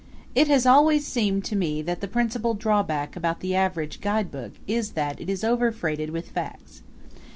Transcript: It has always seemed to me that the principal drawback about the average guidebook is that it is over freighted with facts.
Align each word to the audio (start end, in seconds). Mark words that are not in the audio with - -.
It 0.33 0.47
has 0.47 0.65
always 0.65 1.05
seemed 1.05 1.45
to 1.45 1.55
me 1.55 1.83
that 1.83 2.01
the 2.01 2.07
principal 2.07 2.55
drawback 2.55 3.15
about 3.15 3.39
the 3.39 3.53
average 3.53 4.01
guidebook 4.01 4.53
is 4.65 4.93
that 4.93 5.21
it 5.21 5.29
is 5.29 5.43
over 5.43 5.71
freighted 5.71 6.09
with 6.09 6.31
facts. 6.31 6.81